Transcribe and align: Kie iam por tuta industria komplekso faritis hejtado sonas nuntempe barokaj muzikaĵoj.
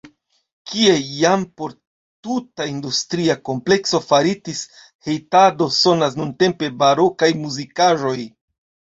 Kie 0.69 0.93
iam 1.15 1.41
por 1.59 1.73
tuta 2.27 2.65
industria 2.69 3.35
komplekso 3.49 4.01
faritis 4.11 4.61
hejtado 5.09 5.67
sonas 5.81 6.17
nuntempe 6.21 6.71
barokaj 6.79 7.29
muzikaĵoj. 7.43 8.17